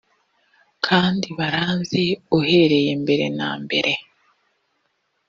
[0.85, 2.03] kandi baranzi
[2.39, 3.91] uhereye mbere na mbere